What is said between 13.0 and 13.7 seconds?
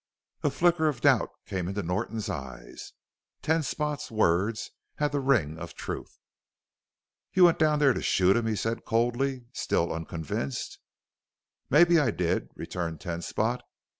Spot.